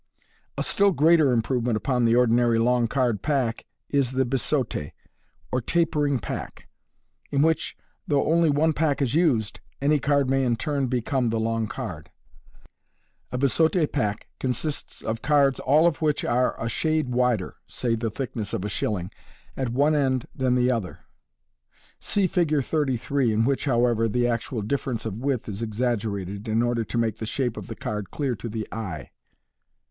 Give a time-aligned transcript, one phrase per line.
[0.57, 4.93] A still greater improvement upon the ordinary long card pack is the biseaute
[5.51, 6.67] or tapering pack,
[7.29, 7.77] in which,
[8.07, 12.09] though only one pack is used, any card may in turn become the long card.
[13.31, 18.09] A biseaute pack consists of cards all of which are a shade wider (say the
[18.09, 19.11] thickness of a shilling)
[19.55, 21.01] at one end than the other.
[21.99, 22.63] (See Fig.
[22.63, 27.19] 33, in which, however, the actual difference of width is exaggerated, in order to make
[27.19, 29.11] the shape of the card clear to th; eye.)